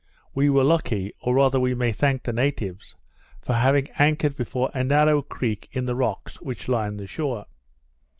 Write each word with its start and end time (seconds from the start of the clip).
We 0.33 0.49
were 0.49 0.63
lucky, 0.63 1.13
or 1.19 1.35
rather 1.35 1.59
we 1.59 1.75
may 1.75 1.91
thank 1.91 2.23
the 2.23 2.33
natives, 2.33 2.95
for 3.39 3.53
having 3.53 3.87
anchored 3.99 4.35
before 4.35 4.71
a 4.73 4.83
narrow 4.83 5.21
creek 5.21 5.69
in 5.73 5.85
the 5.85 5.93
rocks 5.93 6.41
which 6.41 6.67
line 6.67 6.97
the 6.97 7.05
shore. 7.05 7.45